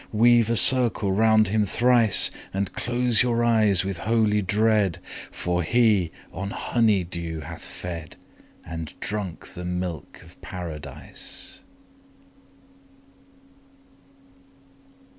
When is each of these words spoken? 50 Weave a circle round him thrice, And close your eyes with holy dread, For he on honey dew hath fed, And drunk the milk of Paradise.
50 0.05 0.17
Weave 0.17 0.49
a 0.49 0.55
circle 0.57 1.11
round 1.11 1.49
him 1.49 1.63
thrice, 1.63 2.31
And 2.51 2.73
close 2.73 3.21
your 3.21 3.43
eyes 3.43 3.85
with 3.85 3.99
holy 3.99 4.41
dread, 4.41 4.97
For 5.29 5.61
he 5.61 6.11
on 6.33 6.49
honey 6.49 7.03
dew 7.03 7.41
hath 7.41 7.61
fed, 7.63 8.15
And 8.65 8.99
drunk 8.99 9.49
the 9.49 9.63
milk 9.63 10.23
of 10.23 10.41
Paradise. 10.41 11.59